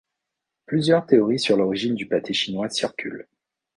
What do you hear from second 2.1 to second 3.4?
chinois circulent.